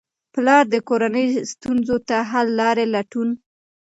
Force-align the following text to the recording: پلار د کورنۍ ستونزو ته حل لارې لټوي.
پلار 0.33 0.63
د 0.73 0.75
کورنۍ 0.89 1.27
ستونزو 1.53 1.95
ته 2.07 2.17
حل 2.31 2.47
لارې 2.61 2.85
لټوي. 2.93 3.29